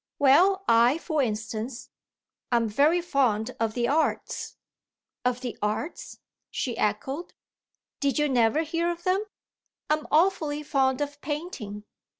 [0.17, 1.91] "Well, I for instance,
[2.51, 4.57] I'm very fond of the arts."
[5.23, 6.17] "Of the arts?"
[6.49, 7.35] she echoed.
[7.99, 9.23] "Did you never hear of them?
[9.91, 11.83] I'm awfully fond of painting."